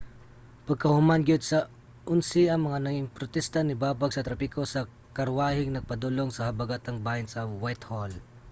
pagkahuman 0.67 1.21
gyud 1.27 1.41
sa 1.49 1.59
11:00 2.09 2.49
ang 2.53 2.61
mga 2.67 2.79
ningprotesta 2.87 3.59
nibabag 3.63 4.11
sa 4.13 4.25
trapiko 4.27 4.61
sa 4.67 4.81
karwaheng 5.17 5.71
nagpadulong 5.73 6.29
sa 6.33 6.45
habagatang 6.49 6.97
bahin 7.07 7.27
sa 7.29 7.41
whitehall 7.61 8.13